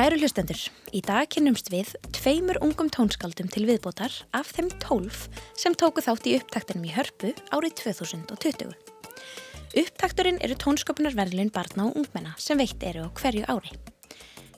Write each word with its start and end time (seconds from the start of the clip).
Kæru 0.00 0.16
hlustendur, 0.16 0.56
í 0.96 1.02
dag 1.04 1.26
kynnumst 1.28 1.66
við 1.68 1.90
tveimur 2.16 2.56
ungum 2.64 2.88
tónskaldum 2.88 3.50
til 3.52 3.66
viðbótar 3.68 4.14
af 4.32 4.48
þeim 4.56 4.70
tólf 4.80 5.26
sem 5.60 5.76
tóku 5.76 6.00
þátt 6.00 6.24
í 6.30 6.32
upptaktinum 6.38 6.86
í 6.88 6.94
Hörpu 6.94 7.34
árið 7.52 7.74
2020. 7.82 8.72
Upptakturinn 9.82 10.40
eru 10.40 10.56
tónsköpunarverðlun 10.64 11.52
barna 11.52 11.90
og 11.90 12.00
ungmenna 12.00 12.32
sem 12.40 12.56
veitt 12.56 12.80
eru 12.80 13.04
á 13.04 13.08
hverju 13.12 13.44
ári. 13.52 13.76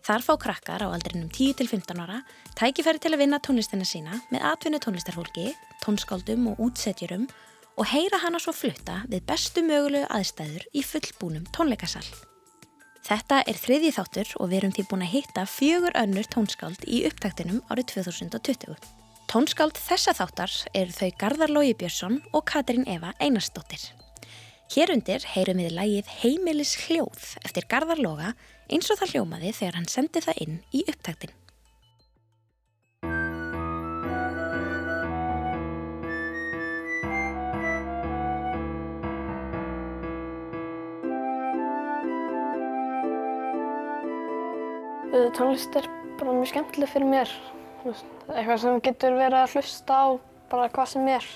Þar 0.07 0.29
fá 0.29 0.33
krakkar 0.47 0.87
á 0.87 0.95
aldrinum 0.95 1.27
10-15 1.35 2.07
ára 2.07 2.23
tækifæri 2.55 3.03
til 3.03 3.17
að 3.17 3.25
vinna 3.27 3.43
tónlistina 3.43 3.83
sína 3.83 4.23
með 4.31 4.47
atvinnu 4.55 4.79
tónlistarfólki, 4.87 5.51
tónskáldum 5.83 6.53
og 6.53 6.69
útsetjurum 6.69 7.27
og 7.83 7.89
heyra 7.91 8.23
hana 8.29 8.39
svo 8.39 8.55
flutta 8.55 9.03
við 9.11 9.27
bestu 9.27 9.67
mögulegu 9.67 10.07
aðstæður 10.07 10.71
í 10.71 10.87
fullbúnum 10.87 11.51
tónleikasall. 11.51 12.31
Þetta 13.03 13.41
er 13.51 13.59
þriði 13.59 13.89
þáttur 13.97 14.29
og 14.39 14.51
við 14.51 14.59
erum 14.61 14.73
því 14.77 14.83
búin 14.91 15.03
að 15.03 15.15
hitta 15.17 15.43
fjögur 15.51 15.97
önnur 15.99 16.29
tónskáld 16.31 16.85
í 16.87 17.01
upptaktinum 17.09 17.59
árið 17.67 17.89
2020. 17.97 18.77
Tónskáld 19.33 19.81
þessa 19.81 20.15
þáttar 20.15 20.55
eru 20.79 20.95
þau 20.95 21.11
Garðar 21.19 21.51
Lógi 21.51 21.75
Björnsson 21.81 22.21
og 22.31 22.47
Katrín 22.47 22.87
Eva 22.87 23.11
Einarsdóttir. 23.19 23.91
Hér 24.73 24.95
undir 24.95 25.27
heyrum 25.35 25.59
við 25.65 25.75
lægið 25.75 26.15
Heimilis 26.23 26.77
hljóð 26.87 27.27
eftir 27.43 27.67
Garðar 27.69 27.99
Lóga 27.99 28.35
eins 28.71 28.93
og 28.93 29.03
það 29.03 29.17
hljómaði 29.17 29.55
þegar 29.59 29.81
hann 29.81 29.91
sendi 29.91 30.23
það 30.23 30.45
inn 30.47 30.61
í 30.71 30.87
upptaktin. 30.87 31.35
Tónlist 45.31 45.77
er 45.79 45.87
bara 46.19 46.33
mjög 46.35 46.49
skemmtileg 46.51 46.91
fyrir 46.91 47.07
mér. 47.07 47.31
Eitthvað 47.85 48.57
sem 48.59 48.81
getur 48.83 49.15
verið 49.15 49.39
að 49.39 49.53
hlusta 49.55 49.95
á 49.95 50.07
bara 50.51 50.71
hvað 50.75 50.89
sem 50.93 51.09
er. 51.13 51.27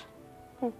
Hm. 0.61 0.73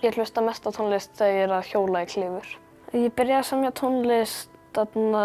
Ég 0.00 0.16
hlusta 0.16 0.44
mest 0.44 0.64
á 0.64 0.70
tónlist 0.72 1.12
þegar 1.18 1.36
ég 1.36 1.44
er 1.44 1.54
að 1.58 1.68
hjóla 1.68 2.02
í 2.04 2.08
klífur. 2.08 2.54
Ég 2.96 3.12
byrjaði 3.18 3.38
að 3.42 3.48
samja 3.50 3.72
tónlist 3.76 4.56
þarna, 4.76 5.24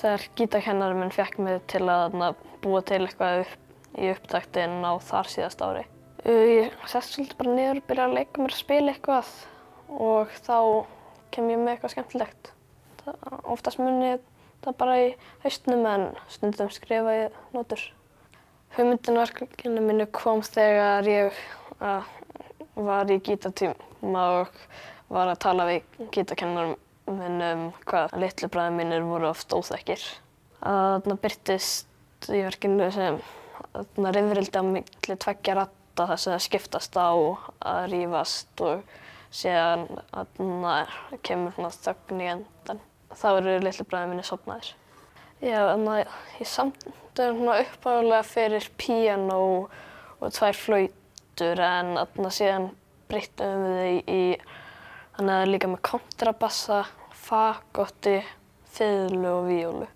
þegar 0.00 0.26
gítarkennari 0.40 0.98
minn 1.00 1.14
fekk 1.16 1.38
mig 1.42 1.62
til 1.72 1.84
að 1.86 2.04
þarna, 2.04 2.28
búa 2.62 2.82
til 2.86 3.00
eitthvað 3.06 3.44
upp, 3.46 3.54
í 3.96 4.10
upptaktinn 4.12 4.76
á 4.84 4.92
þar 5.08 5.30
síðast 5.32 5.64
ári. 5.64 5.86
Ég 6.28 6.76
sest 6.90 7.16
svolítið 7.16 7.38
bara 7.40 7.56
niður 7.56 7.80
og 7.80 7.88
byrja 7.88 8.08
að 8.08 8.18
leika 8.18 8.42
mér 8.42 8.52
að 8.52 8.60
spila 8.60 8.92
eitthvað 8.92 9.32
og 10.02 10.36
þá 10.44 10.58
kem 11.32 11.48
ég 11.50 11.62
með 11.62 11.72
eitthvað 11.74 11.94
skemmtilegt. 11.96 12.52
Oftast 13.50 13.80
mun 13.82 14.04
ég 14.04 14.28
það 14.62 14.78
bara 14.78 15.00
í 15.02 15.10
haustnum 15.42 15.84
en 15.90 16.06
stundum 16.30 16.70
skrifa 16.72 17.16
ég 17.16 17.36
nótur. 17.54 17.82
Hugmyndinverkinu 18.76 19.82
mínu 19.84 20.08
kom 20.14 20.40
þegar 20.46 21.08
ég 21.10 21.40
uh, 21.82 22.06
var 22.78 23.10
í 23.12 23.18
gítartíma 23.20 24.24
og 24.38 24.54
var 25.12 25.34
að 25.34 25.42
tala 25.44 25.68
við 25.68 26.08
gítarkennarum 26.14 26.78
minn 27.12 27.44
um 27.44 27.64
hvað 27.88 28.14
litlu 28.22 28.48
bræði 28.52 28.76
mínir 28.78 29.04
voru 29.04 29.28
oft 29.32 29.52
óþekkir. 29.52 30.02
Það 30.62 31.14
byrtist 31.20 32.30
í 32.30 32.40
verkinu 32.46 32.88
sem 32.94 33.18
reyðrildi 33.98 34.62
á 34.62 34.64
milli 34.64 35.16
tveggja 35.18 35.58
ratta 35.58 36.06
þess 36.12 36.30
að 36.30 36.44
skiptast 36.46 36.96
á 36.96 37.10
að 37.10 37.90
rýfast 37.92 38.64
og 38.64 38.86
síðan 39.32 39.88
kemur 41.26 41.56
þögn 41.82 42.22
í 42.22 42.30
endan 42.36 42.82
þá 43.18 43.28
eru 43.36 43.58
litlu 43.62 43.86
bræðið 43.88 44.10
minni 44.12 44.26
sopnaðir. 44.26 44.72
Já, 45.42 45.58
þannig 45.72 45.92
að 45.92 46.42
ég 46.42 46.48
samtum 46.48 46.98
hérna 47.18 47.56
uppáðulega 47.60 48.24
fyrir 48.24 48.68
píano 48.80 49.38
og 50.22 50.30
tvær 50.32 50.56
flautur 50.56 51.62
en 51.66 51.96
þannig 51.98 52.28
að 52.28 52.36
síðan 52.36 52.68
breyttum 53.10 53.64
við 53.66 53.80
þau 53.80 54.14
í 54.14 54.22
þannig 55.16 55.34
að 55.34 55.50
líka 55.50 55.72
með 55.72 55.82
kontrabassa, 55.90 56.78
fagotti, 57.24 58.14
fiðlu 58.72 59.34
og 59.34 59.50
víólu. 59.50 59.90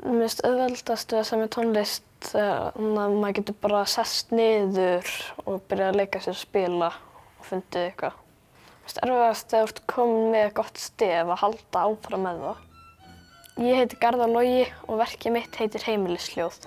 Mér 0.00 0.22
finnst 0.22 0.46
auðveldast 0.46 1.12
við 1.12 1.20
að 1.20 1.28
semja 1.28 1.52
tónlist 1.52 2.30
að 2.40 2.80
maður 2.80 3.36
getur 3.40 3.60
bara 3.60 3.84
sest 3.88 4.32
niður 4.32 5.12
og 5.44 5.60
byrja 5.68 5.90
að 5.90 6.00
leika 6.00 6.22
sér 6.24 6.36
að 6.36 6.42
spila 6.46 6.90
og 6.94 7.46
fundið 7.50 7.88
eitthvað 7.90 8.18
erfiðast 8.98 9.52
þegar 9.52 9.62
þú 9.62 9.70
ert 9.70 9.80
komin 9.86 10.34
með 10.34 10.52
gott 10.58 10.82
stef 10.82 11.30
að 11.30 11.40
halda 11.44 11.86
áfram 11.86 12.26
með 12.26 12.44
það. 12.44 12.66
Ég 13.60 13.76
heiti 13.76 13.98
Garðar 14.00 14.30
Lógi 14.32 14.62
og 14.88 15.00
verkið 15.02 15.34
mitt 15.36 15.58
heitir 15.60 15.84
Heimilisljóð. 15.84 16.62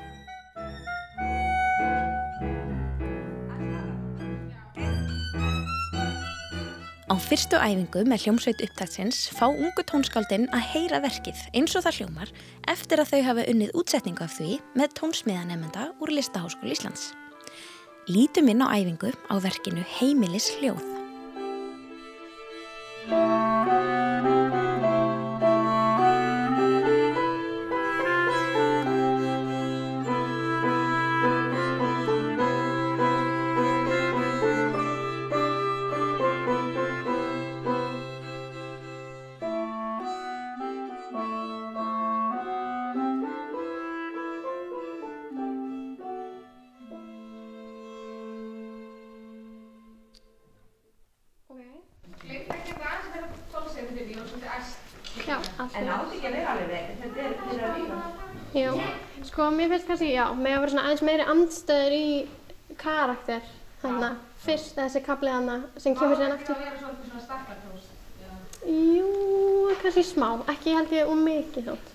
Á 7.14 7.16
fyrstu 7.22 7.60
æfingu 7.62 8.06
með 8.10 8.24
hljómsveit 8.24 8.62
upptaktsins 8.66 9.28
fá 9.38 9.46
ungu 9.52 9.84
tónskáldinn 9.86 10.48
að 10.56 10.66
heyra 10.72 11.02
verkið 11.04 11.44
eins 11.54 11.76
og 11.78 11.84
það 11.86 12.00
hljómar 12.00 12.32
eftir 12.74 13.04
að 13.04 13.12
þau 13.12 13.22
hafa 13.28 13.46
unnið 13.52 13.76
útsetningu 13.78 14.26
af 14.26 14.38
því 14.40 14.58
með 14.74 14.96
tónsmiðanemenda 15.02 15.92
úr 16.02 16.14
Listaháskóli 16.16 16.74
Íslands. 16.74 17.12
Lítum 18.10 18.50
inn 18.50 18.66
á 18.66 18.74
æfingu 18.74 19.14
á 19.30 19.36
verkinu 19.42 19.86
Heimilisljóð. 58.54 58.82
Sko, 59.24 59.50
mér 59.52 59.70
finnst 59.72 59.88
kannski, 59.88 60.10
já, 60.14 60.26
með 60.36 60.54
að 60.54 60.62
vera 60.62 60.72
svona 60.74 60.86
aðeins 60.88 61.04
meiri 61.08 61.26
andstöður 61.32 61.94
í 61.96 62.08
karakter, 62.82 63.42
þannig 63.82 64.08
að 64.10 64.16
fyrst 64.44 64.76
þessi 64.78 65.02
kaplið 65.06 65.34
þannig 65.38 65.62
sem 65.86 65.96
kemur 65.98 66.20
síðan 66.20 66.36
aftur. 66.36 66.56
Það 66.60 66.66
verður 66.66 66.82
svona 66.84 66.96
svona 67.08 67.24
stakkartós? 67.24 67.86
Jú, 68.64 69.08
kannski 69.82 70.04
smá, 70.08 70.30
ekki 70.54 70.76
held 70.78 70.92
ég 70.96 71.12
um 71.14 71.24
mikið 71.28 71.64
þótt. 71.72 71.88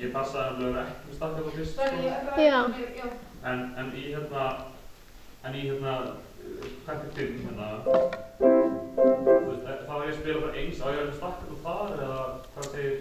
Ég 0.00 0.08
passaði 0.16 0.46
alveg 0.48 0.80
ekki 0.82 1.02
með 1.10 1.14
stakkartós 1.20 1.54
fyrst, 1.58 1.74
sko. 1.76 1.84
Já. 2.40 2.60
En, 3.52 3.58
en 3.82 3.86
í 3.98 4.08
hérna, 4.08 4.48
en 5.44 5.52
í 5.58 5.62
hérna, 5.68 5.94
hvert 6.86 7.02
er 7.20 7.32
hérna, 7.36 7.66
veist, 7.86 8.51
þá 9.92 9.98
er 10.00 10.06
ég 10.08 10.12
að 10.14 10.20
spila 10.22 10.40
bara 10.40 10.60
eins, 10.60 10.78
á 10.80 10.86
ég 10.88 10.94
að 10.94 11.02
vera 11.02 11.14
stakkartós 11.18 11.64
þar 11.66 11.90
eða 12.04 12.20
hvað 12.52 12.68
segir? 12.72 12.94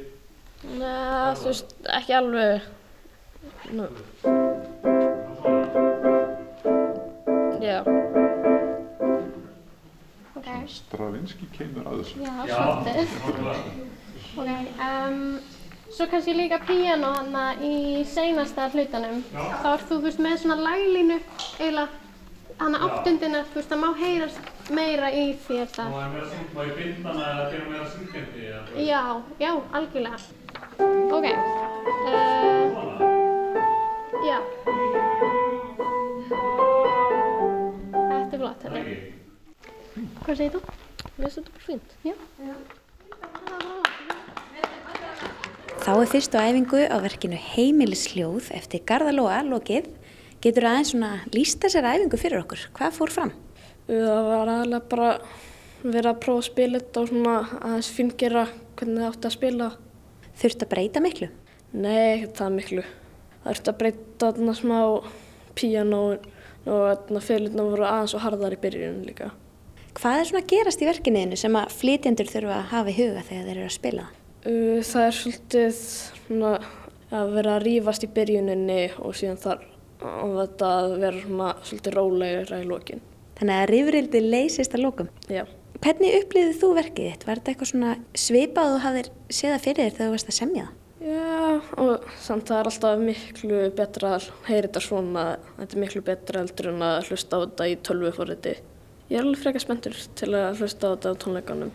Nei, 0.81 1.35
þú 1.40 1.46
veist, 1.47 1.69
ekki 1.97 2.16
alveg. 2.18 2.66
Nú. 3.78 3.85
Já. 7.62 7.78
Ok. 10.35 10.51
Stravinski 10.75 11.50
kemur 11.56 11.88
að 11.88 12.01
þessu. 12.01 12.28
Já, 12.28 12.35
svolítið. 12.51 13.18
Ok, 14.42 14.51
um, 14.83 15.25
svo 15.95 16.12
kannski 16.12 16.36
líka 16.36 16.60
píano 16.68 17.15
hana 17.21 17.50
í 17.63 18.04
seinasta 18.04 18.68
hlutanum. 18.75 19.24
Já. 19.31 19.44
Þá 19.63 19.74
ert 19.77 19.88
þú, 19.88 19.95
þú 19.95 20.04
veist, 20.10 20.25
með 20.27 20.39
svona 20.44 20.60
laglínu 20.60 21.21
eiginlega 21.21 21.88
hana 22.60 22.88
áttundina, 22.89 23.48
þú 23.48 23.62
veist, 23.62 23.71
það 23.71 23.86
má 23.86 23.94
heyrast 24.04 24.57
meira 24.69 25.12
í 25.12 25.25
þér 25.48 25.68
þar. 25.75 25.90
Má 25.92 26.62
ég 26.68 26.75
binda 26.78 27.10
hana 27.10 27.24
eða 27.31 27.46
gera 27.54 27.66
meira 27.72 27.88
syngjandi? 27.96 28.40
Já, 28.86 29.04
já, 29.42 29.52
algjörlega. 29.74 30.19
Ok. 31.12 31.28
Uh, 32.08 32.81
Já. 34.22 34.38
Þetta 37.92 38.36
er 38.36 38.38
flott, 38.38 38.62
þetta. 38.62 38.81
Hvað 40.22 40.36
segir 40.38 40.54
þú? 40.54 40.62
Mér 41.18 41.25
finnst 41.25 41.40
þetta 41.40 41.52
bara 41.56 41.66
fint. 41.66 41.96
Já. 42.06 42.13
Þá 45.81 45.92
er 45.96 46.12
fyrstu 46.12 46.38
æfingu 46.38 46.84
á 46.86 46.98
verkinu 47.02 47.40
Heimilisljóð 47.42 48.52
eftir 48.54 48.86
Garðalóa 48.86 49.42
lokið. 49.48 49.90
Getur 50.42 50.69
aðeins 50.69 50.94
svona 50.94 51.12
lísta 51.34 51.74
sér 51.74 51.90
æfingu 51.90 52.22
fyrir 52.22 52.44
okkur? 52.44 52.69
Hvað 52.78 52.98
fór 53.00 53.13
fram? 53.18 53.34
Það 53.91 54.27
var 54.29 54.49
aðalega 54.53 54.88
bara 54.91 55.07
verið 55.81 56.09
að 56.13 56.19
prófa 56.23 56.39
að 56.39 56.47
spila 56.47 56.79
þetta 56.79 57.01
og 57.01 57.09
svona 57.09 57.33
aðeins 57.59 57.89
finngera 57.91 58.43
hvernig 58.79 59.01
það 59.01 59.07
átti 59.09 59.27
að 59.27 59.35
spila. 59.35 59.69
Þurft 60.41 60.63
að 60.63 60.71
breyta 60.71 61.01
miklu? 61.03 61.27
Nei, 61.71 62.05
ekkert 62.13 62.38
það 62.39 62.55
miklu. 62.55 62.85
Það 63.41 63.51
ert 63.51 63.71
að 63.71 63.79
breyta 63.81 64.29
þarna 64.29 64.55
smá 64.55 64.77
píanóin 65.59 66.29
og 66.61 66.81
þarna 66.85 67.23
fyrirlutna 67.25 67.67
voru 67.67 67.88
aðeins 67.89 68.15
og 68.15 68.23
harðar 68.23 68.55
í 68.55 68.61
byrjunum 68.61 69.03
líka. 69.09 69.29
Hvað 69.97 70.21
er 70.21 70.29
svona 70.29 70.43
að 70.45 70.49
gerast 70.53 70.81
í 70.81 70.88
verkinniðinu 70.88 71.41
sem 71.41 71.59
að 71.59 71.75
flytjendur 71.81 72.31
þurfa 72.31 72.57
að 72.61 72.69
hafa 72.71 72.93
í 72.93 72.97
huga 73.01 73.25
þegar 73.27 73.47
þeir 73.49 73.57
eru 73.57 73.67
að 73.67 73.75
spila 73.75 74.07
það? 74.07 74.17
Er 74.51 75.17
svolítið 75.17 75.81
svona, 75.83 76.55
að 77.11 77.35
vera 77.35 77.57
að 77.57 77.65
rýfast 77.67 78.07
í 78.07 78.13
byrjuninni 78.15 78.81
og 79.03 79.17
síðan 79.19 79.41
þar 79.41 79.65
á 79.99 80.25
þetta 80.39 80.75
að 80.79 80.99
vera 81.03 81.23
svona, 81.25 81.49
svolítið 81.67 81.97
rólegra 81.97 82.61
í 82.61 82.69
lokin. 82.71 83.03
Þannig 83.41 83.57
að 83.57 83.71
rifrildi 83.71 84.19
leysist 84.21 84.75
að 84.77 84.83
lókum. 84.85 85.07
Já. 85.25 85.47
Hvernig 85.81 86.13
upplýðið 86.19 86.57
þú 86.61 86.67
verkið 86.77 87.07
þitt? 87.09 87.23
Var 87.25 87.39
þetta 87.39 87.51
eitthvað 87.51 87.69
svona 87.71 87.93
svipað 88.13 88.67
og 88.67 88.75
þú 88.75 88.81
hafðir 88.83 89.07
séð 89.33 89.53
það 89.55 89.63
fyrir 89.63 89.79
þér 89.81 89.95
þegar 89.95 90.05
þú 90.05 90.13
varst 90.13 90.29
að 90.29 90.35
semja 90.38 90.65
það? 90.67 90.75
Já, 91.01 91.61
og 91.81 92.03
samt 92.21 92.51
það 92.51 92.59
er 92.59 92.67
alltaf 92.69 92.99
miklu 93.01 93.61
betra 93.79 94.11
að 94.19 94.27
heyra 94.45 94.67
þetta 94.67 94.83
svona, 94.85 95.23
þetta 95.57 95.73
er 95.73 95.81
miklu 95.81 96.01
betra 96.11 96.43
heldur 96.43 96.69
en 96.69 96.83
að 96.85 97.09
hlusta 97.09 97.39
á 97.41 97.43
þetta 97.47 97.67
í 97.71 97.73
tölvuforriti. 97.89 98.53
Ég 99.09 99.17
er 99.17 99.25
alveg 99.25 99.41
frekar 99.41 99.65
spenntur 99.65 99.97
til 100.21 100.29
að 100.38 100.61
hlusta 100.61 100.85
á 100.85 100.93
þetta 100.93 101.15
á 101.17 101.21
tónleikanum. 101.25 101.73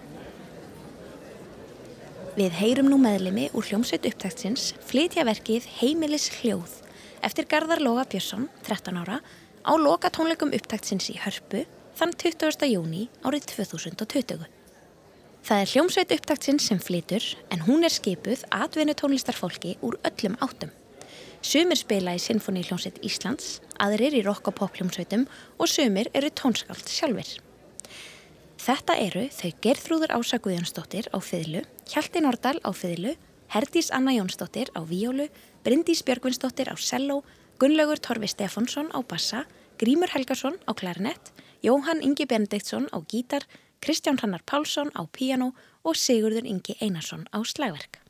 Við 2.37 2.61
heyrum 2.61 2.93
nú 2.93 3.01
meðlimi 3.03 3.49
úr 3.59 3.67
hljómsveit 3.67 4.07
upptaktsins 4.07 4.71
flytja 4.87 5.27
verkið 5.27 5.67
Heimilis 5.81 6.31
hljóð 6.39 6.79
eftir 7.27 7.49
Garðar 7.51 7.83
Lóga 7.83 8.05
Björnsson, 8.07 8.47
13 8.69 9.03
ára, 9.03 9.19
á 9.67 9.75
loka 9.75 10.13
tónleikum 10.15 10.53
upptaktsins 10.55 11.09
í 11.11 11.17
Hörpu 11.19 11.65
þann 11.99 12.13
20. 12.15 12.69
júni 12.71 13.09
árið 13.27 13.49
2020. 13.51 14.45
Það 15.47 15.63
er 15.63 15.71
hljómsveit 15.73 16.13
upptaktsins 16.15 16.69
sem 16.71 16.79
flytur 16.79 17.25
en 17.51 17.65
hún 17.67 17.83
er 17.87 17.91
skipuð 17.91 18.45
atvinnu 18.55 18.95
tónlistarfólki 18.95 19.75
úr 19.83 19.99
öllum 20.07 20.37
áttum. 20.43 20.71
Sumir 21.43 21.79
spila 21.79 22.15
í 22.15 22.23
Sinfoni 22.23 22.63
hljómsveit 22.67 23.01
Íslands, 23.07 23.59
aðrir 23.83 24.15
í 24.15 24.23
rock 24.27 24.47
og 24.51 24.57
pop 24.61 24.79
hljómsveitum 24.79 25.27
og 25.59 25.71
sumir 25.71 26.11
eru 26.15 26.31
tónskáld 26.31 26.87
sjálfur. 26.87 27.29
Þetta 28.63 28.97
eru 29.03 29.25
þau 29.35 29.51
Gerþrúður 29.63 30.15
Ása 30.15 30.39
Guðjónsdóttir 30.43 31.11
á 31.11 31.19
fyrlu, 31.23 31.63
Hjalti 31.91 32.23
Nordal 32.23 32.59
á 32.63 32.71
fyrlu, 32.75 33.15
Herdís 33.51 33.91
Anna 33.95 34.15
Jónsdóttir 34.15 34.71
á 34.75 34.83
víólu, 34.87 35.29
Bryndís 35.63 36.03
Björgvinsdóttir 36.07 36.71
á 36.71 36.75
cello, 36.79 37.23
Gunnlaugur 37.59 37.97
Torfi 37.97 38.29
Stefánsson 38.29 38.91
á 38.93 39.01
bassa, 39.01 39.47
Grímur 39.81 40.11
Helgarsson 40.13 40.61
á 40.69 40.77
klarinett, 40.77 41.33
Jóhann 41.65 42.05
Ingi 42.05 42.29
Benediktsson 42.29 42.85
á 42.93 43.01
gítar, 43.09 43.49
Kristján 43.81 44.21
Hannar 44.21 44.45
Pálsson 44.45 44.93
á 44.93 45.09
piano 45.09 45.55
og 45.81 45.97
Sigurður 45.97 46.45
Ingi 46.45 46.77
Einarsson 46.85 47.25
á 47.33 47.41
slagverk. 47.41 48.06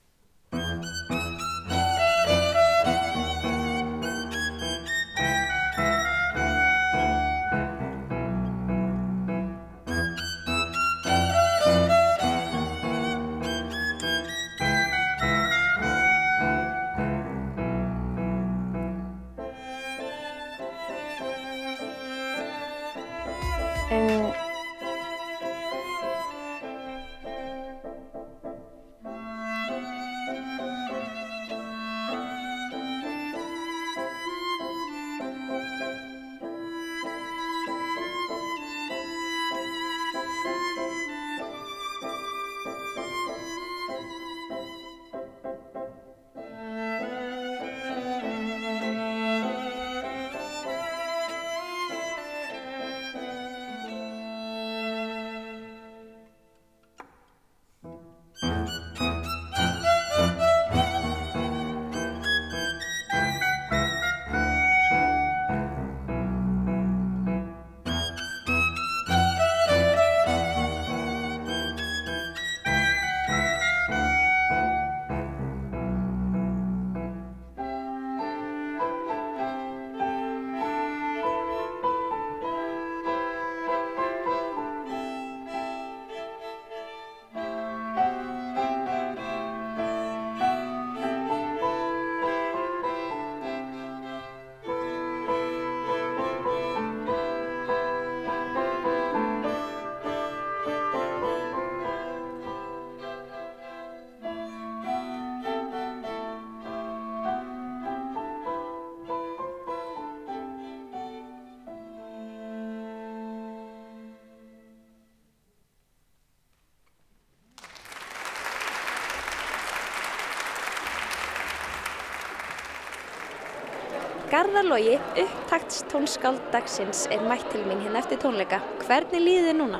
Garðarlogi, 124.36 124.98
upptaktstónskáld 125.16 126.50
dagsins, 126.52 127.06
er 127.08 127.22
mætt 127.24 127.46
til 127.48 127.62
mín 127.64 127.78
hérna 127.80 128.02
eftir 128.02 128.18
tónleika. 128.20 128.58
Hvernig 128.82 129.22
líði 129.24 129.46
þið 129.46 129.56
núna? 129.56 129.78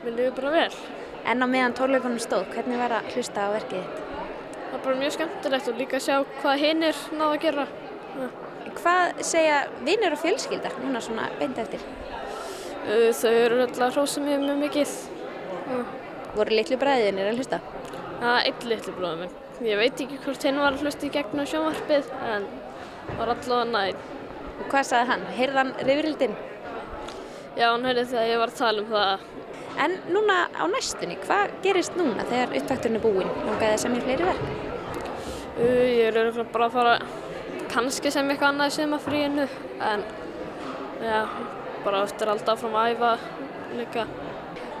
Mér 0.00 0.14
líður 0.16 0.32
bara 0.38 0.52
vel. 0.54 0.78
En 1.28 1.44
á 1.44 1.46
meðan 1.52 1.76
tónleikunum 1.76 2.22
stóð, 2.24 2.46
hvernig 2.54 2.80
var 2.80 2.94
að 2.96 3.10
hlusta 3.12 3.44
á 3.44 3.52
verkið 3.52 3.82
þitt? 3.82 4.00
Það 4.62 4.78
er 4.78 4.82
bara 4.86 4.96
mjög 5.02 5.14
skemmtilegt 5.18 5.68
og 5.68 5.76
líka 5.82 6.00
að 6.00 6.06
sjá 6.06 6.16
hvað 6.38 6.64
hinn 6.64 6.88
er 6.88 7.04
náða 7.20 7.28
að 7.28 7.44
gera. 7.44 7.68
Hvað 8.80 9.22
segja 9.34 9.62
vinnir 9.84 10.16
og 10.16 10.22
fjölskyldar 10.24 10.80
núna 10.80 11.04
svona 11.04 11.30
beint 11.36 11.60
eftir? 11.60 11.84
Uh, 12.88 13.12
þau 13.12 13.32
eru 13.34 13.62
alltaf 13.66 13.92
hrósið 13.98 14.30
mér 14.30 14.44
mjög 14.46 14.62
mikið. 14.64 15.00
Ja. 15.52 15.82
Voru 16.38 16.62
litlu 16.62 16.80
bræðinir 16.80 17.28
að 17.28 17.42
hlusta? 17.42 17.60
Það 18.22 18.38
er 18.38 18.46
eitt 18.48 18.70
litlu 18.72 18.96
bróðum. 18.96 19.40
Ég 19.68 19.84
veit 19.84 20.06
ekki 20.06 20.22
hvort 20.24 20.48
hinn 20.48 20.64
var 20.64 20.72
að 20.72 20.86
hlusta 20.86 21.10
í 21.10 21.12
gegnum 21.12 21.48
sjónvarpið 21.50 22.16
en 22.32 22.54
var 23.14 23.32
allavega 23.32 23.64
næð. 23.72 24.04
Og 24.56 24.68
hvað 24.72 24.86
sagði 24.90 25.10
hann? 25.12 25.24
Heyrði 25.36 25.62
hann 25.62 25.72
rifrildin? 25.88 26.36
Já, 27.56 27.66
hann 27.70 27.88
heyrði 27.88 28.06
þegar 28.12 28.30
ég 28.30 28.40
var 28.42 28.52
að 28.52 28.60
tala 28.60 28.84
um 28.84 28.92
það. 28.92 29.26
En 29.86 29.98
núna 30.08 30.36
á 30.56 30.64
næstunni, 30.72 31.18
hvað 31.26 31.52
gerist 31.64 31.96
núna 31.98 32.24
þegar 32.30 32.54
upptakturinn 32.60 32.96
er 32.96 33.04
búinn? 33.04 33.32
Langaði 33.44 33.74
það 33.74 33.82
sem 33.82 33.96
ég 33.98 34.06
fleiri 34.06 34.28
verk? 34.30 34.46
Uh, 35.56 35.84
ég 35.88 36.06
er 36.08 36.18
auðvitað 36.20 36.52
bara 36.54 36.68
að 36.68 36.76
fara 36.76 36.94
kannski 37.72 38.12
sem 38.12 38.30
eitthvað 38.32 38.54
annað 38.54 38.72
sem 38.76 38.96
að 38.96 39.04
fríinu 39.04 39.44
en 39.84 40.06
já, 41.04 41.20
bara 41.84 42.02
eftir 42.06 42.32
alltaf 42.32 42.64
fram 42.64 42.78
að 42.80 42.94
æfa 42.94 43.12
líka. 43.76 44.08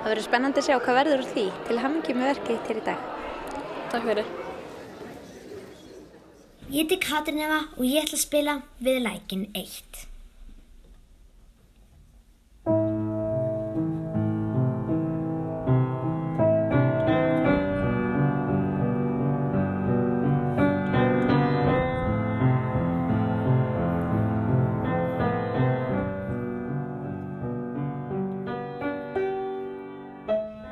Það 0.00 0.10
verður 0.10 0.28
spennandi 0.30 0.62
að 0.62 0.68
sjá 0.70 0.78
hvað 0.78 1.00
verður 1.02 1.24
úr 1.26 1.30
því 1.34 1.46
til 1.68 1.78
hamingi 1.84 2.16
með 2.16 2.34
verkið 2.34 2.66
til 2.70 2.80
í 2.80 2.88
dag. 2.88 3.08
Takk 3.92 4.10
fyrir. 4.10 4.45
Ég 6.66 6.82
heiti 6.82 6.96
Katrin 6.98 7.38
Eva 7.38 7.60
og 7.78 7.84
ég 7.86 8.02
ætla 8.02 8.16
að 8.18 8.22
spila 8.24 8.54
við 8.82 8.96
lækin 9.04 9.44
1. 9.54 10.02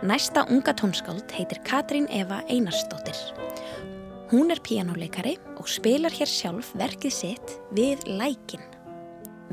Næsta 0.04 0.42
unga 0.50 0.74
tónskáld 0.74 1.30
heitir 1.38 1.62
Katrín 1.62 2.10
Eva 2.10 2.42
Einarsdóttir. 2.50 3.43
Hún 4.34 4.50
er 4.50 4.58
píjánuleikari 4.58 5.36
og 5.62 5.68
spilar 5.70 6.10
hér 6.10 6.26
sjálf 6.26 6.72
verkið 6.74 7.12
sitt 7.14 7.52
við 7.70 8.00
lækin. 8.18 8.64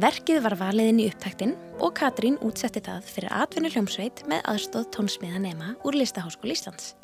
Verkið 0.02 0.40
var 0.42 0.56
valiðin 0.58 1.04
í 1.04 1.06
upptæktin 1.12 1.52
og 1.86 1.94
Katrín 2.00 2.40
útsetti 2.42 2.82
það 2.88 3.06
fyrir 3.06 3.36
atvinnu 3.44 3.70
hljómsveit 3.70 4.24
með 4.32 4.42
aðstóð 4.50 4.88
tónsmiðanema 4.96 5.76
úr 5.86 6.00
Listaháskóli 6.02 6.58
Íslands. 6.58 6.96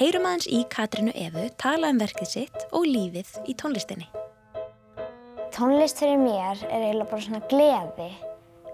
Heyrum 0.00 0.30
aðeins 0.30 0.48
í 0.48 0.62
Katrínu 0.72 1.12
Efu 1.26 1.44
tala 1.60 1.92
um 1.92 2.00
verkið 2.00 2.32
sitt 2.32 2.66
og 2.72 2.88
lífið 2.88 3.36
í 3.44 3.58
tónlistinni. 3.60 4.08
Tónlist 5.52 6.00
fyrir 6.00 6.16
mér 6.24 6.56
er 6.70 6.88
eiginlega 6.88 7.10
bara 7.12 7.28
svona 7.28 7.44
gleði 7.52 8.10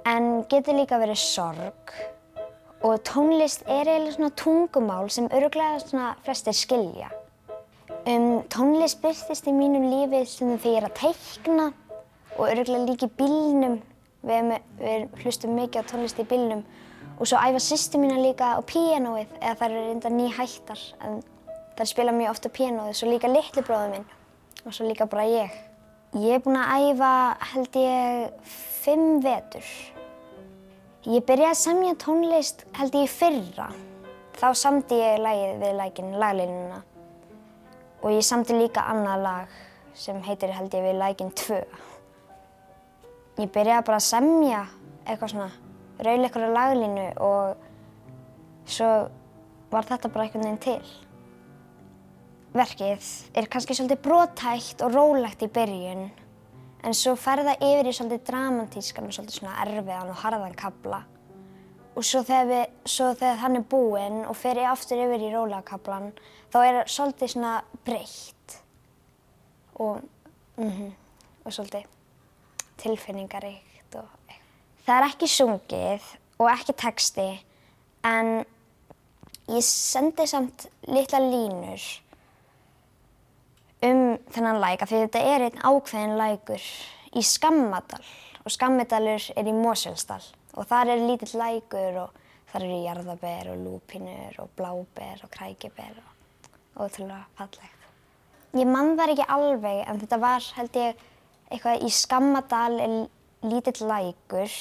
en 0.06 0.32
getur 0.46 0.78
líka 0.78 1.02
verið 1.02 1.18
sorg 1.18 1.98
og 2.86 3.02
tónlist 3.10 3.66
er 3.66 3.90
eiginlega 3.90 4.20
svona 4.20 4.34
tungumál 4.38 5.10
sem 5.10 5.32
öruglega 5.34 5.82
svona 5.82 6.14
flestir 6.22 6.54
skilja. 6.54 7.10
Um, 8.06 8.44
tónlist 8.46 9.00
byrstist 9.02 9.48
í 9.50 9.52
mínum 9.54 9.88
lífi 9.90 10.20
sem 10.30 10.52
þegar 10.62 10.70
ég 10.70 10.76
er 10.78 10.84
að 10.86 10.98
teikna 11.00 11.64
og 12.36 12.44
öruglega 12.52 12.84
líka 12.86 13.08
í 13.08 13.14
bílnum. 13.18 13.80
Við, 14.26 14.52
við 14.78 15.24
hlustum 15.24 15.56
mikið 15.58 15.82
á 15.82 15.88
tónlist 15.90 16.20
í 16.22 16.26
bílnum 16.30 16.62
og 17.16 17.26
svo 17.26 17.40
æfa 17.42 17.64
sýstu 17.64 17.98
mína 17.98 18.20
líka 18.22 18.52
á 18.54 18.62
píanóið 18.62 19.34
eða 19.40 19.56
það 19.58 19.66
eru 19.66 19.82
reynda 19.88 20.14
ný 20.14 20.30
hættar 20.38 20.86
en 21.02 21.18
það 21.74 21.90
spila 21.90 22.14
mjög 22.14 22.36
ofta 22.36 22.54
píanóið, 22.54 22.94
svo 22.94 23.10
líka 23.10 23.32
litli 23.32 23.66
bróður 23.66 23.94
minn 23.96 24.08
og 24.62 24.70
svo 24.70 24.86
líka 24.86 25.10
bara 25.10 25.26
ég. 25.26 25.60
Ég 26.14 26.38
er 26.38 26.46
búin 26.46 26.62
að 26.62 26.88
æfa 26.92 27.12
held 27.56 27.82
ég 27.82 28.50
fimm 28.86 29.22
vetur. 29.26 29.76
Ég 31.10 31.26
byrjaði 31.26 31.54
að 31.56 31.64
semja 31.66 32.02
tónlist 32.06 32.68
held 32.78 33.02
ég 33.02 33.10
fyrra. 33.10 33.72
Þá 34.38 34.52
samti 34.54 35.02
ég 35.02 35.24
lagið 35.26 35.64
við 35.64 35.80
lækin, 35.82 36.20
laglínuna. 36.22 36.86
Og 38.06 38.12
ég 38.14 38.22
samti 38.22 38.54
líka 38.54 38.84
annað 38.86 39.22
lag 39.24 39.54
sem 39.98 40.18
heitir 40.22 40.52
held 40.54 40.74
ég 40.78 40.84
við 40.84 40.98
lækin 41.00 41.32
2. 41.34 41.56
Ég 43.42 43.48
byrjaði 43.50 43.86
bara 43.88 43.98
að 43.98 44.04
semja 44.06 44.60
eitthvað 45.02 45.32
svona, 45.32 45.48
raul 46.06 46.20
eitthvað 46.20 46.54
laglínu 46.54 47.06
og 47.26 47.64
svo 48.70 48.90
var 49.72 49.88
þetta 49.88 50.12
bara 50.14 50.28
einhvern 50.28 50.46
veginn 50.46 50.62
til. 50.62 50.94
Verkið 52.56 53.10
er 53.34 53.50
kannski 53.50 53.74
svolítið 53.74 54.04
brotætt 54.06 54.86
og 54.86 54.94
rólegt 54.94 55.42
í 55.42 55.50
byrjun 55.58 56.06
en 56.86 56.94
svo 56.94 57.16
fer 57.18 57.42
það 57.42 57.66
yfir 57.72 57.90
í 57.90 57.98
svolítið 57.98 58.24
dramatískan 58.30 59.10
og 59.10 59.18
svolítið 59.18 59.40
svona 59.40 59.58
erfiðan 59.66 60.14
og 60.14 60.22
harðan 60.22 60.56
kabla. 60.62 61.02
Og 61.96 62.04
svo 62.04 62.20
þegar, 62.28 62.68
svo 62.84 63.12
þegar 63.16 63.38
hann 63.40 63.56
er 63.56 63.64
búinn 63.64 64.18
og 64.28 64.36
fer 64.36 64.58
ég 64.60 64.68
aftur 64.68 65.00
yfir 65.00 65.22
í 65.24 65.32
rólega 65.32 65.62
kablan 65.64 66.10
þá 66.52 66.58
er 66.60 66.78
það 66.78 66.90
svolítið 66.92 67.32
svona 67.32 67.52
breytt. 67.86 68.56
Og, 69.80 70.02
mm 70.56 70.70
-hmm, 70.70 70.90
og 71.44 71.52
svolítið 71.52 71.86
tilfinningaríkt 72.76 73.96
og 73.96 74.08
eitthvað. 74.28 74.42
Það 74.86 74.96
er 74.96 75.08
ekki 75.08 75.28
sungið 75.28 76.02
og 76.38 76.50
ekki 76.50 76.72
texti 76.72 77.28
en 78.04 78.44
ég 79.48 79.62
sendi 79.62 80.26
samt 80.26 80.66
litla 80.88 81.18
línur 81.18 81.82
um 83.86 84.18
þennan 84.32 84.60
læk 84.60 84.82
af 84.82 84.90
því 84.90 85.02
þetta 85.04 85.18
er 85.18 85.46
einn 85.46 85.64
ákveðin 85.64 86.16
lækur 86.18 86.62
í 87.16 87.22
Skammadal. 87.22 88.04
Og 88.44 88.52
Skammadalur 88.52 89.22
er 89.36 89.48
í 89.48 89.52
Moselsdal 89.52 90.22
og 90.56 90.68
þar 90.68 90.94
er 90.94 91.04
lítill 91.04 91.36
lækur 91.40 92.00
og 92.06 92.22
þar 92.50 92.66
eru 92.66 92.78
jarðaber 92.84 93.50
og 93.52 93.64
lúpinur 93.64 94.38
og 94.42 94.52
bláber 94.58 95.24
og 95.24 95.32
krækiber 95.32 95.98
og 96.00 96.86
ótrúlega 96.86 97.24
fallegt. 97.38 97.72
Ég 98.56 98.68
mann 98.68 98.94
það 98.96 99.12
ekki 99.14 99.28
alveg 99.36 99.82
en 99.84 100.00
þetta 100.00 100.18
var 100.22 100.48
held 100.56 100.80
ég 100.80 101.04
eitthvað 101.50 101.84
í 101.84 101.92
Skammadal 101.92 102.80
er 102.80 102.96
lítill 103.46 103.88
lækur 103.88 104.56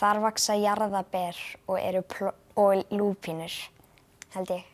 þar 0.00 0.22
vaksa 0.24 0.56
jarðaber 0.58 1.38
og 1.68 1.78
eru 1.78 2.02
og 2.58 2.90
lúpinur 2.90 3.54
held 4.34 4.54
ég. 4.56 4.66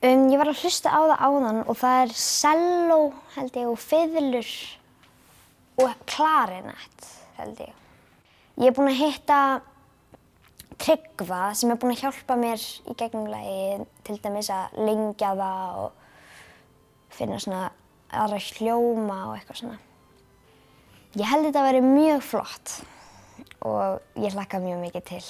Um, 0.00 0.30
ég 0.32 0.38
var 0.40 0.48
að 0.48 0.62
hlusta 0.62 0.88
á 0.88 1.00
það 1.10 1.24
áðan 1.26 1.58
og 1.66 1.76
það 1.76 1.98
er 2.04 2.14
selló 2.16 3.00
held 3.34 3.58
ég 3.60 3.68
og 3.68 3.82
fiðlur 3.82 4.52
og 5.84 6.06
klarinett 6.08 7.10
held 7.36 7.60
ég. 7.66 7.79
Ég 8.60 8.68
er 8.68 8.74
búin 8.76 8.90
að 8.90 8.98
hitta 9.00 9.36
Tryggva 10.80 11.54
sem 11.56 11.70
er 11.72 11.78
búin 11.80 11.94
að 11.94 12.02
hjálpa 12.02 12.34
mér 12.36 12.60
í 12.60 12.96
gegnum 13.00 13.30
lagi 13.32 13.86
til 14.04 14.16
dæmis 14.20 14.50
að 14.52 14.74
lengja 14.84 15.30
það 15.38 15.78
og 15.80 17.14
finna 17.16 17.38
svona 17.40 17.62
aðra 18.20 18.40
hljóma 18.44 19.16
og 19.30 19.38
eitthvað 19.38 19.62
svona. 19.62 19.78
Ég 21.16 21.30
held 21.30 21.48
þetta 21.48 21.62
að 21.62 21.68
vera 21.70 21.82
mjög 21.86 22.20
flott 22.28 22.74
og 23.64 24.20
ég 24.20 24.36
hlakka 24.36 24.60
mjög 24.60 24.84
mikið 24.84 25.08
til. 25.08 25.24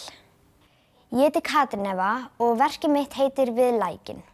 Ég 1.15 1.31
heiti 1.31 1.47
Katrin 1.47 1.87
Eva 1.87 2.11
og 2.43 2.59
verkið 2.59 2.95
mitt 2.97 3.15
heitir 3.19 3.55
Við 3.55 3.79
lækin. 3.79 4.25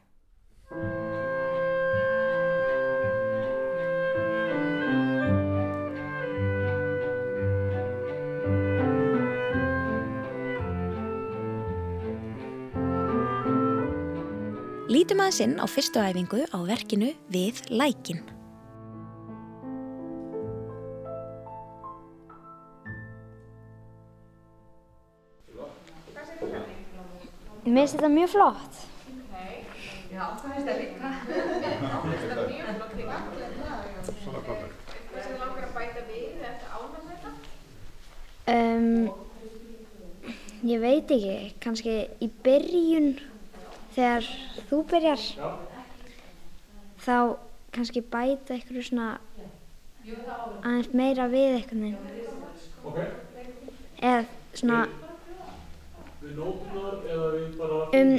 Lítum 15.07 15.21
aðeins 15.23 15.37
inn 15.39 15.53
á 15.63 15.67
fyrstu 15.71 16.01
æfingu 16.03 16.41
á 16.51 16.59
verkinu 16.67 17.13
Við 17.31 17.61
lækin. 17.71 18.19
Mér 27.63 27.87
finnst 27.87 27.95
þetta 27.95 28.11
mjög 28.17 28.33
flott. 28.35 28.81
Já, 30.11 30.25
það 30.27 30.51
finnst 30.57 30.67
það 30.67 30.81
líka. 30.81 31.13
Mér 31.29 31.39
finnst 32.03 32.27
þetta 32.27 32.49
mjög 32.51 32.67
flott 32.81 32.99
líka. 32.99 33.21
Svona 34.25 34.43
fallegt. 34.49 34.91
Hvað 35.13 35.23
sem 35.29 35.39
langar 35.45 35.69
að 35.69 35.73
bæta 35.79 36.05
við 36.11 36.45
eftir 36.51 36.69
ánum 36.81 37.07
þetta? 37.13 37.31
Um, 38.59 39.07
ég 40.75 40.85
veit 40.89 41.17
ekki, 41.21 41.39
kannski 41.63 41.97
í 42.19 42.33
byrjun 42.43 43.11
þegar 43.97 44.29
þú 44.71 44.81
byrjar 44.93 45.23
þá 47.07 47.17
kannski 47.76 48.03
bæta 48.12 48.55
eitthvað 48.57 48.87
svona 48.91 49.09
aðeins 50.62 50.93
meira 50.97 51.26
við 51.33 51.57
eitthvað 51.59 51.97
Ok. 52.87 52.99
eða 53.99 54.21
svona 54.55 54.85
Við 56.23 56.37
nótunar 56.38 56.95
eða 57.07 57.26
við 57.35 57.57
bara... 57.59 57.81
um, 57.99 58.15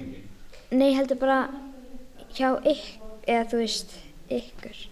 nei 0.79 0.91
heldur 0.95 1.19
bara 1.21 1.37
hjá 2.35 2.49
ykkur 2.61 3.23
eða 3.27 3.47
þú 3.51 3.61
veist 3.63 3.95
ykkur 4.31 4.83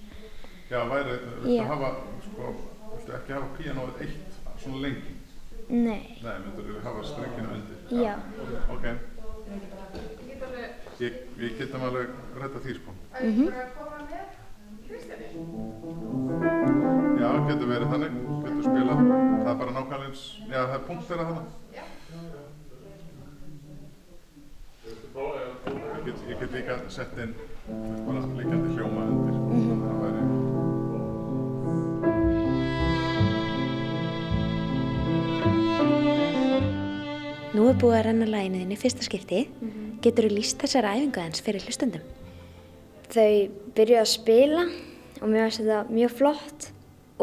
Já, 0.71 0.79
væri, 0.89 1.17
viltu 1.43 1.53
Já. 1.55 1.65
hafa, 1.69 1.89
sko, 2.25 2.53
viltu 2.95 3.13
ekki 3.19 3.35
hafa 3.35 3.49
píanóið 3.59 3.99
eitt 4.07 4.39
svona 4.63 4.79
lengi? 4.87 5.13
nei, 5.69 6.17
Nei, 6.23 6.37
myndur 6.45 6.71
þú 6.71 6.79
hafa 6.87 7.03
strengina 7.11 7.53
undir? 7.57 7.77
Já. 8.01 8.15
Ok. 8.73 8.87
Ég, 10.99 11.13
ég 11.39 11.57
getum 11.59 11.81
alveg 11.83 12.07
rætta 12.39 12.59
því, 12.63 12.73
sko. 12.77 12.91
Mhm. 13.19 13.47
að 13.51 13.71
koma 13.75 13.97
með 14.07 14.25
Kristjáni? 14.87 15.27
Já, 17.19 17.29
getur 17.49 17.67
verið 17.67 17.87
þannig, 17.91 18.13
getur 18.45 18.63
spilað. 18.63 18.99
Það 19.43 19.51
er 19.51 19.57
bara 19.61 19.71
nákvæmlega 19.75 20.07
eins, 20.07 20.23
já, 20.47 20.59
það 20.61 20.75
er 20.77 20.83
punkt 20.87 21.03
þeirra 21.09 21.25
þannig. 21.29 21.49
Ég 25.15 26.05
get, 26.05 26.17
ég 26.29 26.39
get 26.39 26.51
líka 26.55 26.75
sett 26.89 27.17
inn, 27.17 27.33
bara 28.07 28.19
líkandi 28.39 28.69
hljóma 28.75 29.01
undir. 29.09 29.35
Þannig 29.51 29.71
að 29.75 29.79
það 29.89 29.99
væri, 30.05 30.23
Nú 37.55 37.61
er 37.71 37.75
búið 37.79 37.97
að 37.97 38.05
renna 38.09 38.25
læginuðinni 38.27 38.77
fyrsta 38.79 39.03
skipti. 39.03 39.47
Getur 40.05 40.29
þú 40.29 40.37
líst 40.37 40.61
þessari 40.61 40.93
æfingu 40.93 41.21
aðeins 41.21 41.41
fyrir 41.41 41.65
hlustundum? 41.65 42.05
þau 43.11 43.49
byrjuðu 43.75 44.01
að 44.01 44.11
spila 44.11 44.63
og 45.21 45.27
mér 45.31 45.45
finnst 45.47 45.61
þetta 45.61 45.81
mjög 45.93 46.15
flott 46.19 46.69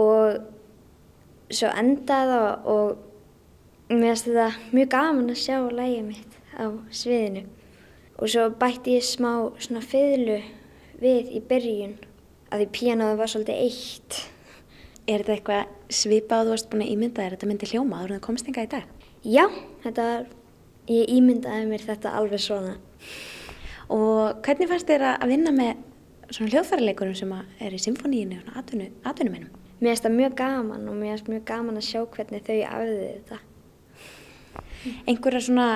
og 0.01 1.53
svo 1.53 1.71
endaði 1.79 2.37
það 2.37 2.69
og 2.75 3.93
mér 3.93 4.07
finnst 4.07 4.29
þetta 4.29 4.77
mjög 4.77 4.93
gaman 4.95 5.33
að 5.33 5.43
sjá 5.43 5.57
lægið 5.69 6.07
mitt 6.09 6.39
á 6.57 6.65
sviðinu 6.95 7.45
og 8.19 8.33
svo 8.33 8.49
bætti 8.61 8.99
ég 8.99 9.07
smá 9.07 9.33
svona 9.59 9.85
fiðlu 9.85 10.39
við 11.03 11.33
í 11.35 11.43
byrjun 11.49 11.97
að 12.53 12.63
því 12.63 12.69
píanóðu 12.77 13.19
var 13.21 13.33
svolítið 13.33 13.65
eitt 13.67 14.23
Er 15.11 15.19
þetta 15.19 15.33
eitthvað 15.35 15.71
svipað 15.91 16.45
þú 16.47 16.53
varst 16.53 16.69
búin 16.71 16.85
að 16.85 16.91
ímynda 16.93 17.25
þér 17.25 17.33
að 17.33 17.35
þetta 17.35 17.47
myndi 17.51 17.69
hljóma 17.73 17.97
áður 17.99 18.13
en 18.13 18.21
það 18.21 18.27
komst 18.29 18.47
enga 18.47 18.63
í 18.63 18.69
dag? 18.71 18.85
Já, 19.27 19.43
þetta 19.83 20.05
var, 20.07 20.29
ég 20.91 21.13
ímyndaði 21.13 21.69
mér 21.71 21.87
þetta 21.87 22.17
alveg 22.19 22.43
svona 22.43 22.77
Og 23.93 24.43
hvernig 24.45 24.71
fannst 24.71 24.89
þér 24.89 25.05
að 25.11 25.33
vinna 25.33 25.53
með 25.53 25.81
svona 26.33 26.53
hljóðfæraleikurum 26.53 27.17
sem 27.19 27.33
að 27.37 27.65
er 27.67 27.75
í 27.77 27.81
symfóníinu 27.83 28.39
og 28.41 28.61
atvinnu, 28.61 28.89
atvinnumennum? 29.05 29.59
Mér 29.83 29.93
finnst 29.93 30.07
það 30.07 30.15
mjög 30.17 30.37
gaman 30.39 30.87
og 30.89 30.95
mér 30.97 31.17
finnst 31.17 31.33
mjög 31.33 31.43
gaman 31.51 31.81
að 31.81 31.89
sjá 31.89 32.01
hvernig 32.15 32.47
þau 32.47 32.55
afðið 32.69 33.03
þetta. 33.09 33.41
Einhverja 35.11 35.43
svona 35.45 35.67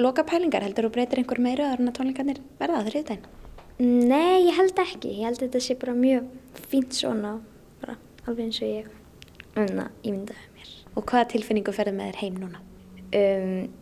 loka 0.00 0.24
pælingar 0.26 0.66
heldur 0.66 0.88
þú 0.88 0.94
breytir 0.96 1.22
einhver 1.22 1.42
meiru 1.44 1.68
að 1.68 1.84
tónleikarnir 1.98 2.40
verða 2.58 2.80
á 2.82 2.86
þriðdægin? 2.88 3.28
Nei, 3.82 4.48
ég 4.48 4.56
held 4.56 4.82
ekki. 4.82 5.12
Ég 5.20 5.28
held 5.28 5.38
að 5.38 5.46
þetta 5.46 5.62
sé 5.62 5.76
bara 5.78 5.94
mjög 5.96 6.26
fínt 6.72 6.96
svona, 6.96 7.36
bara 7.82 7.94
alveg 8.26 8.48
eins 8.48 8.58
og 8.62 8.72
ég 8.72 8.90
um, 9.54 9.84
ímyndaði 10.02 10.50
mér. 10.56 10.74
Og 10.96 11.06
hvaða 11.06 11.30
tilfinningu 11.36 11.74
ferðu 11.76 11.94
með 11.98 12.10
þér 12.10 12.20
heim 12.24 12.42
núna? 12.42 12.64
Um, 13.12 13.81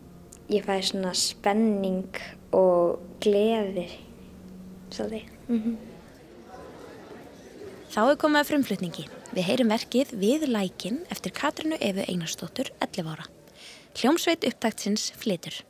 ég 0.51 0.65
fæði 0.67 0.87
svona 0.89 1.13
spenning 1.17 2.19
og 2.55 2.99
gleði, 3.23 3.87
svolítið. 4.91 5.29
Mm 5.47 5.61
-hmm. 5.63 5.75
Þá 7.91 8.01
er 8.11 8.17
komið 8.17 8.39
að 8.39 8.49
frumflutningi. 8.49 9.05
Við 9.31 9.43
heyrum 9.43 9.69
verkið 9.71 10.11
Við 10.11 10.47
lækin 10.47 10.99
eftir 11.09 11.31
Katrinu 11.31 11.77
Efu 11.79 12.03
Einarstóttur, 12.07 12.71
11 12.79 13.07
ára. 13.07 13.25
Hljómsveit 13.95 14.43
upptaktsins 14.47 15.11
flitur. 15.11 15.63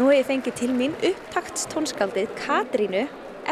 Nú 0.00 0.06
hef 0.08 0.22
ég 0.22 0.28
fengið 0.30 0.54
til 0.56 0.70
mín 0.72 0.92
upptaktstónskaldið 1.04 2.30
Katrínu 2.38 3.02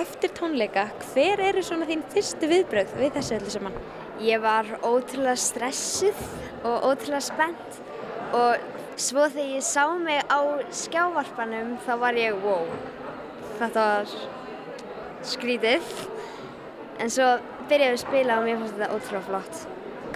eftir 0.00 0.30
tónleika. 0.32 0.86
Hver 1.10 1.42
eru 1.44 1.60
svona 1.60 1.84
þín 1.90 2.00
fyrstu 2.08 2.48
viðbröð 2.48 2.94
við 2.96 3.10
þessu 3.18 3.34
öllu 3.36 3.52
saman? 3.52 3.76
Ég 4.24 4.40
var 4.40 4.70
ótrúlega 4.80 5.34
stressuð 5.36 6.22
og 6.62 6.86
ótrúlega 6.88 7.20
spennt 7.26 7.76
og 8.32 8.64
svo 8.96 9.26
þegar 9.28 9.52
ég 9.58 9.68
sá 9.68 9.84
mig 10.00 10.24
á 10.24 10.40
skjávarpanum 10.72 11.76
þá 11.84 11.92
var 12.00 12.22
ég 12.22 12.40
wow, 12.40 12.64
þetta 13.60 13.86
var 13.92 14.16
skrítið 15.28 15.94
en 16.96 17.12
svo 17.12 17.30
byrjaði 17.68 17.92
við 17.92 18.00
að 18.00 18.04
spila 18.06 18.40
og 18.40 18.48
mér 18.48 18.60
fannst 18.64 18.80
þetta 18.80 18.92
ótrúlega 18.96 19.26
flott. 19.28 19.64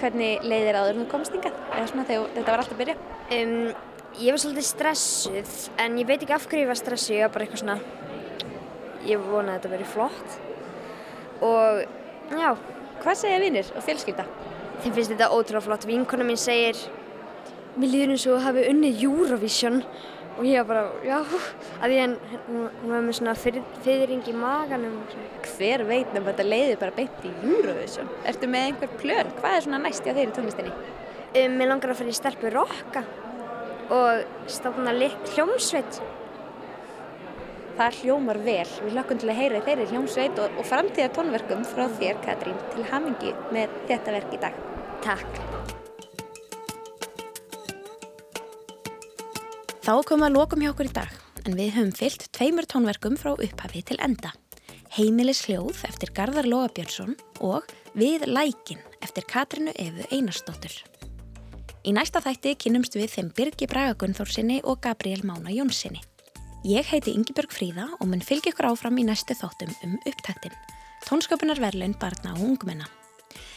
Hvernig 0.01 0.49
leiðir 0.49 0.81
áður 0.81 1.05
þú 1.05 1.11
komst 1.13 1.37
hingað? 1.37 1.65
Eða 1.77 1.89
svona 1.93 2.09
þegar 2.09 2.37
þetta 2.41 2.51
var 2.55 2.65
alltaf 2.65 2.79
að 2.79 2.87
byrja? 2.87 3.01
Um, 3.37 3.91
ég 4.21 4.35
var 4.35 4.43
svolítið 4.43 4.69
stressuð 4.69 5.53
en 5.81 5.99
ég 6.01 6.09
veit 6.09 6.21
ekki 6.21 6.37
af 6.37 6.47
hverju 6.49 6.67
ég 6.67 6.71
var 6.71 6.81
stressuð, 6.81 7.17
ég 7.17 7.27
var 7.27 7.35
bara 7.35 7.47
eitthvað 7.47 7.63
svona, 7.63 7.79
ég 9.09 9.23
vonaði 9.25 9.55
að 9.55 9.59
þetta 9.59 9.75
verið 9.77 9.93
flott 9.95 10.39
og 11.43 11.85
já. 12.39 12.55
Hvað 13.03 13.19
segja 13.19 13.39
vinnir 13.43 13.71
og 13.75 13.83
fjölskylda? 13.83 14.25
Þeim 14.83 14.93
finnst 14.95 15.11
þetta 15.11 15.31
ótrúlega 15.35 15.65
flott. 15.65 15.87
Vinkona 15.89 16.27
mín 16.27 16.39
segir, 16.39 16.79
mér 17.75 17.91
líður 17.91 18.13
eins 18.15 18.27
og 18.29 18.37
að 18.37 18.45
hafi 18.47 18.67
unnið 18.71 19.01
Eurovision 19.09 19.81
og 20.37 20.47
ég 20.47 20.63
var 20.63 20.69
bara, 20.69 20.85
já, 21.05 21.41
að 21.83 21.95
ég, 21.97 22.15
hún 22.47 22.93
var 22.93 23.03
með 23.03 23.19
svona 23.19 23.35
fyrring 23.83 24.23
í 24.31 24.37
maganum. 24.39 25.01
Hver 25.57 25.83
veit 25.89 26.15
nefnum 26.15 26.29
að 26.29 26.31
þetta 26.31 26.47
leiði 26.47 26.79
bara 26.85 26.97
beint 27.01 27.27
í 27.27 27.35
Eurovision? 27.43 28.15
Ertu 28.31 28.53
með 28.55 28.69
einhver 28.69 28.95
plön? 29.03 29.35
Hvað 29.41 29.59
er 29.59 29.67
svona 29.67 29.83
næst 29.83 30.07
í 30.07 30.15
á 30.15 30.17
þeirri 30.17 30.37
tónlistinni? 30.39 30.77
Um, 31.33 31.59
mér 31.59 31.73
langar 31.73 31.91
að 31.91 32.03
fara 32.05 32.15
í 32.15 32.21
stelpu 32.21 32.55
rocka 32.55 33.03
og 33.91 34.51
stofna 34.51 34.93
hljómsveit. 35.33 36.01
Það 37.79 37.99
hljómar 38.03 38.39
vel. 38.45 38.69
Við 38.85 38.95
lakkum 38.99 39.19
til 39.19 39.31
að 39.33 39.39
heyra 39.41 39.63
þeirri 39.65 39.87
hljómsveit 39.91 40.39
og, 40.43 40.59
og 40.61 40.69
framtíða 40.69 41.09
tónverkum 41.17 41.65
frá 41.67 41.87
þér, 41.99 42.21
Katrín, 42.25 42.59
til 42.75 42.85
hamingi 42.91 43.33
með 43.55 43.73
þetta 43.89 44.15
verk 44.19 44.37
í 44.37 44.41
dag. 44.43 44.61
Takk. 45.03 45.41
Þá 49.83 49.95
komum 50.07 50.29
að 50.29 50.37
lokum 50.37 50.63
hjá 50.63 50.71
okkur 50.71 50.93
í 50.93 50.95
dag, 50.95 51.19
en 51.43 51.59
við 51.59 51.75
höfum 51.75 51.95
fyllt 51.97 52.29
tveimur 52.37 52.69
tónverkum 52.71 53.17
frá 53.19 53.33
upphafi 53.35 53.83
til 53.89 53.99
enda. 54.05 54.31
Heimilis 54.93 55.47
hljóð 55.49 55.87
eftir 55.89 56.13
Garðar 56.15 56.47
Lóa 56.47 56.69
Björnsson 56.71 57.17
og 57.41 57.65
Við 57.93 58.23
lækin 58.25 58.81
eftir 59.05 59.27
Katrinu 59.29 59.75
Efu 59.77 60.07
Einarsdóttur. 60.17 60.92
Í 61.83 61.91
næsta 61.91 62.21
þætti 62.23 62.53
kynnumst 62.63 62.95
við 62.95 63.09
þeim 63.11 63.29
Birgi 63.35 63.67
Bragagunn 63.67 64.15
Þórsinni 64.15 64.61
og 64.63 64.79
Gabriel 64.85 65.25
Mána 65.27 65.51
Jónssoni. 65.51 65.99
Ég 66.63 66.87
heiti 66.87 67.11
Ingibjörg 67.11 67.51
Fríða 67.51 67.89
og 67.97 68.07
mun 68.07 68.23
fylgja 68.23 68.53
ykkur 68.53 68.69
áfram 68.69 69.01
í 69.03 69.07
næstu 69.09 69.35
þáttum 69.35 69.73
um 69.83 69.97
upptaktin, 70.07 70.55
tónsköpunarverlun 71.09 71.97
barna 71.99 72.37
og 72.37 72.45
ungmenna. 72.53 72.87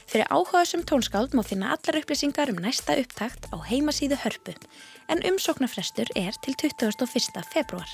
Fyrir 0.09 0.25
áhugaðsum 0.33 0.81
tónskáld 0.89 1.37
má 1.37 1.43
finna 1.45 1.69
allar 1.75 1.99
upplýsingar 2.01 2.49
um 2.49 2.57
næsta 2.65 2.97
upptakt 2.97 3.45
á 3.53 3.61
heimasíðu 3.61 4.17
hörpu, 4.23 4.57
en 5.05 5.21
umsóknarfrestur 5.29 6.09
er 6.17 6.33
til 6.41 6.57
21. 6.57 7.45
februar. 7.53 7.89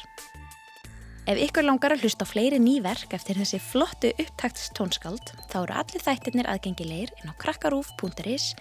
Ef 1.28 1.38
ykkur 1.38 1.68
langar 1.68 1.94
að 1.94 2.08
hlusta 2.08 2.26
fleiri 2.26 2.58
nýverk 2.58 3.12
eftir 3.14 3.38
þessi 3.38 3.60
flottu 3.62 4.10
upptaktstónskáld, 4.16 5.36
þá 5.52 5.58
eru 5.60 5.76
allir 5.78 6.04
þættirnir 6.08 6.50
aðgengilegir 6.50 7.12
inn 7.20 7.30
á 7.30 7.40
krakkarúf.is, 7.44 8.56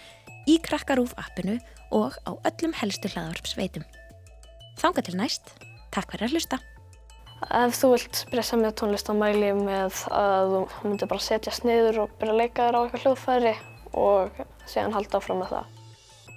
í 0.48 0.58
krakkarúf 0.64 1.14
appinu 1.20 1.58
og 1.92 2.16
á 2.24 2.32
öllum 2.48 2.74
helstu 2.78 3.10
hlaðvarpsveitum. 3.12 3.84
Þanga 4.80 5.04
til 5.04 5.16
næst, 5.18 5.50
takk 5.92 6.14
fyrir 6.14 6.28
að 6.28 6.36
hlusta. 6.36 6.60
Ef 7.40 7.76
þú 7.80 7.92
vilt 7.94 8.22
byrja 8.30 8.44
að 8.44 8.48
semja 8.50 8.70
tónlist 8.76 9.08
þá 9.08 9.14
mæli 9.16 9.46
ég 9.48 9.60
með 9.60 10.00
að 10.12 10.54
þú 10.72 10.88
myndir 10.90 11.10
bara 11.10 11.24
setjast 11.24 11.64
niður 11.64 12.02
og 12.04 12.16
byrja 12.20 12.34
að 12.34 12.40
leika 12.42 12.66
þér 12.66 12.76
á 12.76 12.80
eitthvað 12.80 13.04
hljóðfæri 13.06 13.54
og 14.00 14.40
síðan 14.68 14.96
halda 14.96 15.20
áfram 15.20 15.40
með 15.40 15.54
það. 15.54 15.76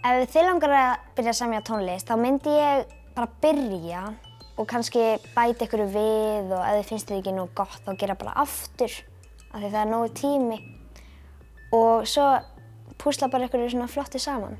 Ef 0.03 0.29
þið 0.33 0.47
langar 0.47 0.75
að 0.79 0.93
byrja 1.17 1.33
að 1.33 1.39
semja 1.41 1.65
tónlist 1.67 2.07
þá 2.07 2.15
myndi 2.19 2.55
ég 2.55 2.93
bara 3.13 3.29
byrja 3.43 4.05
og 4.57 4.69
kannski 4.69 5.03
bæta 5.33 5.67
ykkur 5.67 5.85
við 5.91 6.53
og 6.53 6.61
ef 6.61 6.79
þið 6.79 6.89
finnst 6.91 7.09
þið 7.09 7.19
ekki 7.19 7.35
nóg 7.35 7.53
gott 7.57 7.79
þá 7.85 7.91
gera 7.99 8.17
bara 8.19 8.35
aftur 8.43 8.95
af 9.53 9.59
því 9.59 9.69
það 9.69 9.79
er 9.81 9.91
nógu 9.91 10.09
tími 10.17 10.59
og 11.73 12.07
svo 12.09 12.27
púsla 13.03 13.27
bara 13.27 13.49
ykkur 13.49 13.67
svona 13.69 13.87
flotti 13.91 14.19
saman. 14.19 14.57